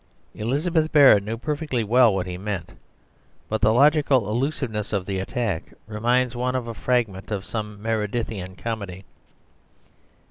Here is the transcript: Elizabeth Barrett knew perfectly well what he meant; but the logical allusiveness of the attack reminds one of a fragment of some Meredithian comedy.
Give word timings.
Elizabeth 0.33 0.91
Barrett 0.91 1.21
knew 1.23 1.37
perfectly 1.37 1.83
well 1.83 2.11
what 2.11 2.25
he 2.25 2.35
meant; 2.35 2.71
but 3.47 3.61
the 3.61 3.71
logical 3.71 4.27
allusiveness 4.27 4.93
of 4.93 5.05
the 5.05 5.19
attack 5.19 5.75
reminds 5.85 6.35
one 6.35 6.55
of 6.55 6.65
a 6.65 6.73
fragment 6.73 7.29
of 7.29 7.45
some 7.45 7.79
Meredithian 7.79 8.55
comedy. 8.55 9.05